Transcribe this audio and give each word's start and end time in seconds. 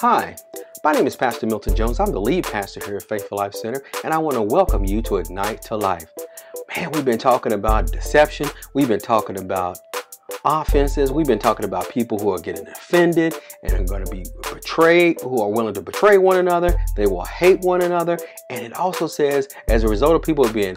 Hi, 0.00 0.36
my 0.84 0.92
name 0.92 1.06
is 1.06 1.16
Pastor 1.16 1.46
Milton 1.46 1.74
Jones. 1.74 2.00
I'm 2.00 2.12
the 2.12 2.20
lead 2.20 2.44
pastor 2.44 2.84
here 2.84 2.96
at 2.96 3.02
Faithful 3.04 3.38
Life 3.38 3.54
Center, 3.54 3.82
and 4.04 4.12
I 4.12 4.18
want 4.18 4.34
to 4.34 4.42
welcome 4.42 4.84
you 4.84 5.00
to 5.02 5.16
Ignite 5.16 5.62
to 5.62 5.76
Life. 5.76 6.12
Man, 6.76 6.92
we've 6.92 7.04
been 7.04 7.18
talking 7.18 7.54
about 7.54 7.90
deception, 7.90 8.48
we've 8.74 8.88
been 8.88 9.00
talking 9.00 9.38
about 9.38 9.78
offenses, 10.44 11.10
we've 11.10 11.26
been 11.26 11.38
talking 11.38 11.64
about 11.64 11.88
people 11.88 12.18
who 12.18 12.30
are 12.30 12.38
getting 12.38 12.68
offended 12.68 13.34
and 13.62 13.72
are 13.72 13.84
going 13.84 14.04
to 14.04 14.10
be 14.10 14.26
betrayed, 14.52 15.18
who 15.22 15.40
are 15.40 15.50
willing 15.50 15.72
to 15.72 15.80
betray 15.80 16.18
one 16.18 16.36
another, 16.36 16.78
they 16.94 17.06
will 17.06 17.24
hate 17.24 17.60
one 17.60 17.80
another, 17.80 18.18
and 18.50 18.64
it 18.64 18.74
also 18.74 19.06
says, 19.06 19.48
as 19.68 19.82
a 19.82 19.88
result 19.88 20.14
of 20.14 20.20
people 20.20 20.46
being 20.52 20.76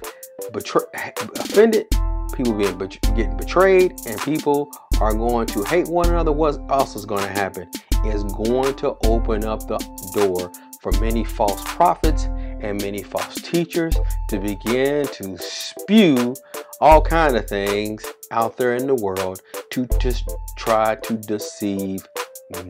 betray- 0.53 0.85
offended, 0.93 1.87
people 2.33 2.53
being 2.53 2.77
bet- 2.77 3.01
getting 3.17 3.35
betrayed, 3.35 3.93
and 4.07 4.17
people 4.21 4.71
are 5.01 5.13
going 5.13 5.45
to 5.47 5.61
hate 5.65 5.89
one 5.89 6.07
another, 6.07 6.31
what 6.31 6.57
else 6.71 6.95
is 6.95 7.05
going 7.05 7.23
to 7.23 7.29
happen? 7.29 7.69
Is 8.05 8.23
going 8.23 8.75
to 8.75 8.95
open 9.05 9.43
up 9.45 9.67
the 9.67 9.77
door 10.13 10.51
for 10.81 10.91
many 11.01 11.23
false 11.23 11.61
prophets 11.65 12.25
and 12.61 12.81
many 12.81 13.03
false 13.03 13.35
teachers 13.41 13.95
to 14.29 14.39
begin 14.39 15.05
to 15.07 15.37
spew 15.37 16.35
all 16.79 17.01
kind 17.01 17.35
of 17.35 17.47
things 17.47 18.05
out 18.31 18.57
there 18.57 18.75
in 18.75 18.87
the 18.87 18.95
world 18.95 19.41
to 19.71 19.85
just 19.99 20.29
try 20.55 20.95
to 20.95 21.15
deceive 21.15 22.07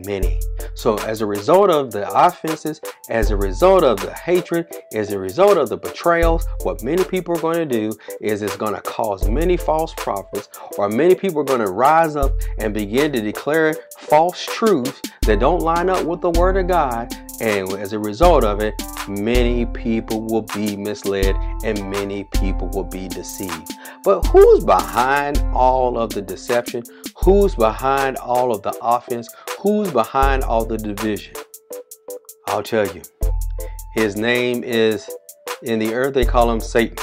many. 0.06 0.40
So 0.74 0.96
as 0.98 1.20
a 1.20 1.26
result 1.26 1.70
of 1.70 1.90
the 1.90 2.10
offenses, 2.12 2.80
as 3.08 3.30
a 3.30 3.36
result 3.36 3.82
of 3.84 4.00
the 4.00 4.12
hatred, 4.12 4.66
as 4.94 5.12
a 5.12 5.18
result 5.18 5.56
of 5.56 5.68
the 5.68 5.76
betrayals, 5.76 6.46
what 6.62 6.82
many 6.82 7.04
people 7.04 7.36
are 7.36 7.40
going 7.40 7.56
to 7.56 7.66
do 7.66 7.92
is 8.20 8.42
it's 8.42 8.56
going 8.56 8.74
to 8.74 8.80
cause 8.82 9.28
many 9.28 9.56
false 9.56 9.94
prophets 9.96 10.48
or 10.78 10.88
many 10.88 11.14
people 11.14 11.40
are 11.40 11.44
going 11.44 11.60
to 11.60 11.70
rise 11.70 12.16
up 12.16 12.32
and 12.58 12.74
begin 12.74 13.12
to 13.12 13.20
declare 13.20 13.74
false 13.98 14.44
truths 14.44 15.00
that 15.26 15.40
don't 15.40 15.60
line 15.60 15.88
up 15.88 16.04
with 16.04 16.20
the 16.20 16.30
word 16.30 16.56
of 16.56 16.68
God. 16.68 17.12
And 17.40 17.72
as 17.72 17.92
a 17.92 17.98
result 17.98 18.44
of 18.44 18.60
it, 18.60 18.74
many 19.08 19.66
people 19.66 20.22
will 20.22 20.42
be 20.42 20.76
misled 20.76 21.34
and 21.64 21.90
many 21.90 22.24
people 22.24 22.68
will 22.68 22.84
be 22.84 23.08
deceived. 23.08 23.72
But 24.04 24.26
who's 24.26 24.64
behind 24.64 25.38
all 25.52 25.98
of 25.98 26.10
the 26.10 26.22
deception? 26.22 26.82
Who's 27.24 27.54
behind 27.54 28.16
all 28.18 28.52
of 28.52 28.62
the 28.62 28.76
offense? 28.82 29.28
Who's 29.60 29.90
behind 29.90 30.44
all 30.44 30.64
the 30.64 30.78
division? 30.78 31.34
I'll 32.46 32.62
tell 32.62 32.86
you. 32.86 33.02
His 33.94 34.16
name 34.16 34.64
is, 34.64 35.08
in 35.62 35.78
the 35.78 35.94
earth, 35.94 36.14
they 36.14 36.24
call 36.24 36.50
him 36.50 36.60
Satan. 36.60 36.96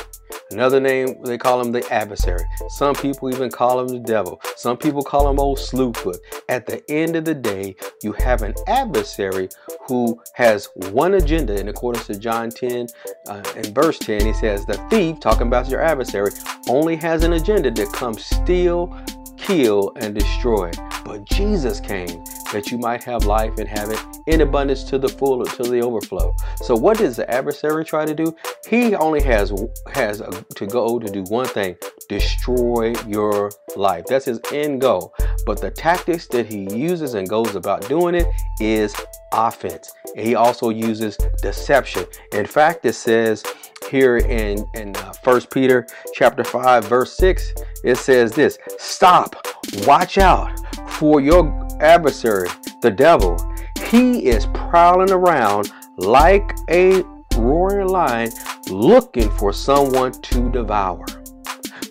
Another 0.52 0.80
name, 0.80 1.22
they 1.24 1.38
call 1.38 1.60
him 1.60 1.72
the 1.72 1.86
adversary. 1.92 2.46
Some 2.70 2.96
people 2.96 3.30
even 3.34 3.52
call 3.52 3.82
him 3.82 3.88
the 3.90 4.00
devil. 4.00 4.42
Some 4.56 4.78
people 4.78 5.04
call 5.04 5.30
him 5.30 5.40
old 5.40 5.58
Slewfoot. 5.58 6.18
At 6.48 6.66
the 6.66 6.90
end 6.90 7.16
of 7.18 7.26
the 7.26 7.34
day, 7.34 7.76
you 8.02 8.14
have 8.14 8.44
an 8.44 8.54
adversary 8.68 9.50
who 9.88 10.22
has 10.34 10.70
one 10.92 11.16
agenda. 11.16 11.60
In 11.60 11.68
accordance 11.68 12.08
to 12.08 12.18
John 12.18 12.50
10 12.50 12.88
uh, 13.28 13.44
and 13.56 13.68
verse 13.76 14.00
10, 14.00 14.26
he 14.26 14.34
says, 14.34 14.66
The 14.66 14.78
thief, 14.90 15.20
talking 15.20 15.48
about 15.48 15.68
your 15.70 15.82
adversary, 15.82 16.32
only 16.70 16.96
has 16.96 17.24
an 17.24 17.34
agenda 17.34 17.70
to 17.72 17.86
come 17.88 18.14
steal, 18.14 18.98
kill, 19.38 19.92
and 19.98 20.16
destroy. 20.16 20.72
But 21.08 21.24
Jesus 21.24 21.80
came 21.80 22.26
that 22.52 22.70
you 22.70 22.78
might 22.78 23.02
have 23.06 23.26
life 23.26 23.58
and 23.58 23.68
have 23.68 23.90
it 23.90 24.00
in 24.28 24.42
abundance 24.42 24.84
to 24.84 24.98
the 24.98 25.08
full, 25.08 25.42
to 25.46 25.64
the 25.64 25.82
overflow. 25.82 26.36
So 26.58 26.76
what 26.76 26.98
does 26.98 27.16
the 27.16 27.32
adversary 27.32 27.86
try 27.86 28.06
to 28.06 28.14
do? 28.14 28.36
He 28.68 28.94
only 28.94 29.22
has 29.24 29.54
has 29.94 30.20
a, 30.20 30.30
to 30.56 30.68
go 30.68 31.00
to 31.00 31.10
do 31.10 31.24
one 31.30 31.46
thing: 31.46 31.78
destroy 32.10 32.94
your 33.08 33.52
life. 33.78 34.04
That's 34.08 34.26
his 34.26 34.42
end 34.52 34.82
goal. 34.82 35.14
But 35.46 35.62
the 35.62 35.72
tactics 35.72 36.28
that 36.28 36.46
he 36.46 36.68
uses 36.76 37.14
and 37.14 37.28
goes 37.30 37.56
about 37.56 37.88
doing 37.88 38.14
it 38.14 38.28
is 38.60 38.94
offense. 39.32 39.90
And 40.18 40.28
he 40.28 40.36
also 40.36 40.72
uses 40.72 41.16
deception. 41.42 42.06
In 42.34 42.46
fact, 42.46 42.86
it 42.86 42.94
says 42.94 43.46
here 43.90 44.18
in 44.18 44.66
in 44.74 44.94
uh, 44.98 45.14
First 45.24 45.52
Peter 45.52 45.88
chapter 46.14 46.44
five 46.44 46.84
verse 46.84 47.16
six, 47.16 47.54
it 47.86 47.96
says 47.96 48.34
this: 48.34 48.60
Stop, 48.78 49.38
watch 49.86 50.18
out 50.18 50.52
for 50.98 51.22
your 51.22 51.68
adversary, 51.80 52.50
the 52.82 52.90
devil. 52.90 53.38
He 53.86 54.26
is 54.26 54.48
prowling 54.48 55.12
around 55.12 55.72
like 55.98 56.56
a 56.70 57.04
roaring 57.36 57.88
lion 57.88 58.32
looking 58.70 59.30
for 59.32 59.54
someone 59.54 60.12
to 60.12 60.50
devour. 60.50 61.06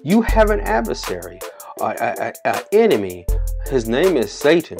You 0.02 0.22
have 0.22 0.50
an 0.50 0.60
adversary, 0.60 1.38
an 1.80 2.60
enemy. 2.72 3.26
His 3.66 3.88
name 3.88 4.16
is 4.16 4.32
Satan. 4.32 4.78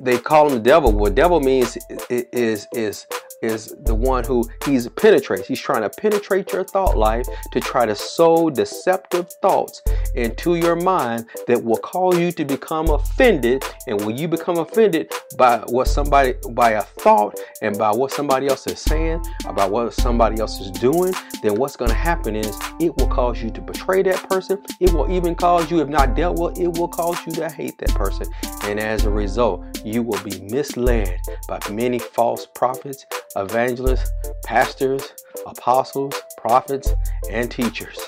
They 0.00 0.18
call 0.18 0.48
him 0.48 0.54
the 0.54 0.60
devil. 0.60 0.92
What 0.92 1.14
devil 1.14 1.40
means 1.40 1.78
is 2.10 2.66
is 2.72 3.06
is 3.42 3.74
the 3.84 3.94
one 3.94 4.24
who 4.24 4.48
he's 4.64 4.88
penetrates. 4.88 5.46
He's 5.46 5.60
trying 5.60 5.82
to 5.82 5.90
penetrate 5.90 6.52
your 6.52 6.64
thought 6.64 6.96
life 6.96 7.26
to 7.52 7.60
try 7.60 7.86
to 7.86 7.94
sow 7.94 8.50
deceptive 8.50 9.30
thoughts 9.42 9.82
into 10.14 10.56
your 10.56 10.76
mind 10.76 11.26
that 11.46 11.62
will 11.62 11.78
cause 11.78 12.18
you 12.18 12.32
to 12.32 12.44
become 12.44 12.90
offended. 12.90 13.64
And 13.86 14.04
when 14.04 14.16
you 14.16 14.28
become 14.28 14.58
offended 14.58 15.12
by 15.36 15.58
what 15.68 15.88
somebody, 15.88 16.34
by 16.50 16.72
a 16.72 16.82
thought 16.82 17.38
and 17.62 17.76
by 17.76 17.90
what 17.90 18.12
somebody 18.12 18.48
else 18.48 18.66
is 18.66 18.80
saying, 18.80 19.24
about 19.46 19.70
what 19.70 19.92
somebody 19.94 20.40
else 20.40 20.60
is 20.60 20.70
doing, 20.70 21.12
then 21.42 21.56
what's 21.56 21.76
going 21.76 21.90
to 21.90 21.96
happen 21.96 22.36
is 22.36 22.58
it 22.80 22.96
will 22.96 23.08
cause 23.08 23.42
you 23.42 23.50
to 23.50 23.60
betray 23.60 24.02
that 24.02 24.28
person. 24.28 24.62
It 24.80 24.92
will 24.92 25.10
even 25.10 25.34
cause 25.34 25.70
you, 25.70 25.80
if 25.80 25.88
not 25.88 26.14
dealt 26.14 26.38
with, 26.38 26.58
it 26.58 26.68
will 26.68 26.88
cause 26.88 27.18
you 27.26 27.32
to 27.32 27.50
hate 27.50 27.78
that 27.78 27.90
person. 27.90 28.26
And 28.64 28.80
as 28.80 29.04
a 29.04 29.10
result, 29.10 29.64
you 29.84 30.02
will 30.02 30.22
be 30.22 30.40
misled 30.40 31.20
by 31.48 31.58
many 31.70 31.98
false 31.98 32.46
prophets, 32.46 33.04
evangelists, 33.36 34.10
pastors, 34.44 35.12
apostles, 35.46 36.14
prophets, 36.38 36.92
and 37.30 37.50
teachers. 37.50 37.98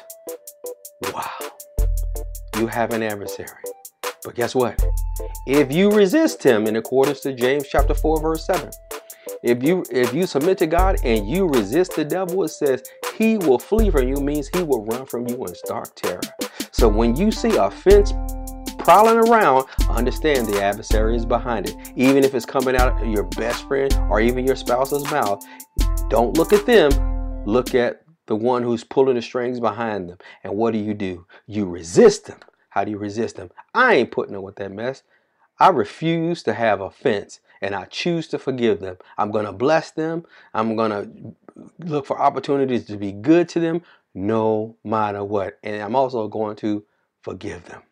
Wow. 1.13 1.31
You 2.59 2.67
have 2.67 2.93
an 2.93 3.03
adversary. 3.03 3.49
But 4.25 4.35
guess 4.35 4.55
what? 4.55 4.83
If 5.47 5.73
you 5.73 5.91
resist 5.91 6.43
him 6.43 6.67
in 6.67 6.77
accordance 6.77 7.21
to 7.21 7.33
James 7.33 7.69
chapter 7.69 7.95
4 7.95 8.21
verse 8.21 8.47
7, 8.47 8.71
if 9.43 9.63
you 9.63 9.85
if 9.91 10.13
you 10.13 10.27
submit 10.27 10.59
to 10.59 10.67
God 10.67 10.97
and 11.05 11.29
you 11.29 11.47
resist 11.47 11.95
the 11.95 12.05
devil, 12.05 12.43
it 12.43 12.49
says 12.49 12.83
he 13.17 13.39
will 13.39 13.59
flee 13.59 13.91
from 13.91 14.09
you 14.09 14.17
means 14.17 14.49
he 14.49 14.63
will 14.63 14.85
run 14.87 15.07
from 15.07 15.29
you 15.29 15.37
in 15.45 15.55
stark 15.55 15.95
terror. 15.95 16.21
So 16.73 16.89
when 16.89 17.15
you 17.17 17.31
see 17.31 17.57
offense 17.57 18.13
prowling 18.87 19.19
around, 19.19 19.67
understand 19.91 20.47
the 20.47 20.63
adversary 20.63 21.17
is 21.17 21.27
behind 21.27 21.69
it. 21.69 21.75
Even 21.97 22.23
if 22.23 22.37
it's 22.37 22.47
coming 22.47 22.77
out 22.77 23.03
of 23.03 23.09
your 23.09 23.25
best 23.31 23.67
friend 23.67 23.93
or 24.09 24.21
even 24.21 24.47
your 24.47 24.55
spouse's 24.55 25.03
mouth, 25.11 25.45
don't 26.09 26.39
look 26.39 26.53
at 26.53 26.67
them. 26.67 26.93
Look 27.47 27.75
at 27.75 28.05
the 28.27 28.37
one 28.37 28.63
who's 28.63 28.85
pulling 28.85 29.17
the 29.17 29.23
strings 29.23 29.59
behind 29.59 30.09
them. 30.09 30.19
And 30.45 30.55
what 30.57 30.73
do 30.73 30.79
you 30.79 30.95
do? 30.95 31.27
You 31.49 31.67
resist 31.67 32.27
them. 32.27 32.39
How 32.69 32.85
do 32.85 32.93
you 32.93 32.97
resist 32.97 33.35
them? 33.35 33.51
I 33.75 33.95
ain't 33.95 34.13
putting 34.13 34.37
up 34.37 34.45
with 34.45 34.55
that 34.55 34.71
mess. 34.71 35.03
I 35.59 35.71
refuse 35.71 36.45
to 36.45 36.53
have 36.55 36.81
offense 36.81 37.41
and 37.61 37.75
I 37.75 37.87
choose 37.87 38.29
to 38.29 38.39
forgive 38.39 38.79
them. 38.79 38.99
I'm 39.19 39.33
going 39.33 39.47
to 39.47 39.53
bless 39.53 39.91
them. 39.91 40.25
I'm 40.55 40.77
going 40.77 40.93
to 40.93 41.35
look 41.81 42.07
for 42.07 42.21
opportunities 42.23 42.85
to 42.85 42.97
be 42.97 43.11
good 43.11 43.49
to 43.49 43.59
them 43.59 43.83
no 44.15 44.77
matter 44.85 45.25
what. 45.25 45.59
And 45.65 45.83
I'm 45.83 45.97
also 45.97 46.29
going 46.29 46.55
to 46.59 46.85
forgive 47.23 47.65
them. 47.65 47.83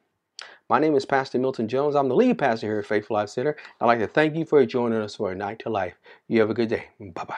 My 0.70 0.78
name 0.78 0.94
is 0.94 1.04
Pastor 1.04 1.38
Milton 1.38 1.68
Jones. 1.68 1.94
I'm 1.94 2.08
the 2.08 2.14
lead 2.14 2.38
pastor 2.38 2.68
here 2.68 2.78
at 2.78 2.86
Faithful 2.86 3.14
Life 3.14 3.28
Center. 3.28 3.54
I'd 3.80 3.86
like 3.86 3.98
to 3.98 4.06
thank 4.06 4.34
you 4.34 4.46
for 4.46 4.64
joining 4.64 4.98
us 5.00 5.16
for 5.16 5.30
Ignite 5.30 5.58
to 5.60 5.68
Life. 5.68 5.94
You 6.26 6.40
have 6.40 6.48
a 6.48 6.54
good 6.54 6.70
day. 6.70 6.86
Bye 6.98 7.24
bye. 7.24 7.36